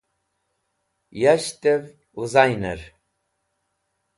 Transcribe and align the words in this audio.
Yashtev 1.21 1.83
Wizainer 2.17 2.81